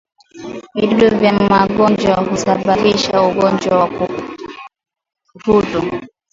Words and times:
Vijidudu 0.75 1.17
vya 1.19 1.33
magonjwa 1.33 2.13
husababisha 2.29 3.21
ugonjwa 3.21 3.77
wa 3.79 3.85
ukurutu 5.43 6.07